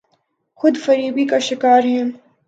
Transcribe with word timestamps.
خود 0.59 0.77
فریبی 0.77 1.25
کا 1.25 1.39
شکارہیں۔ 1.39 2.03